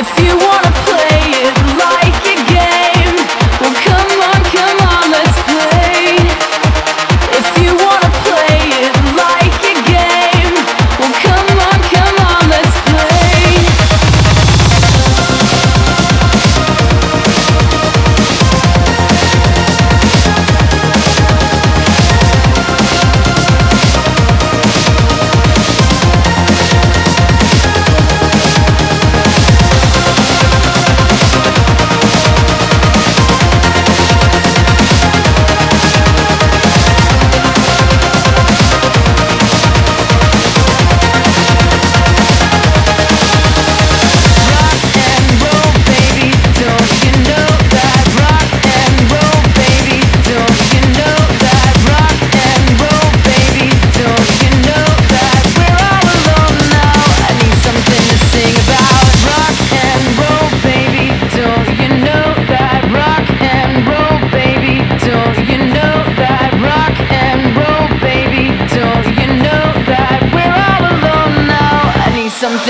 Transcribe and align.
If 0.00 0.08
you 0.18 0.34
wanna 0.34 0.72
play 0.86 1.20
it 1.44 1.69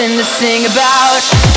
something 0.00 0.16
to 0.16 0.24
sing 0.24 0.64
about 0.64 1.49